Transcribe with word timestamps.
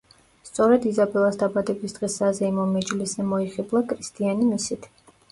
სწორედ 0.49 0.85
იზაბელას 0.91 1.35
დაბადების 1.41 1.93
დღის 1.97 2.15
საზეიმო 2.21 2.65
მეჯლისზე 2.71 3.25
მოიხიბლა 3.33 3.83
კრისტიანი 3.93 4.49
მისით. 4.55 4.89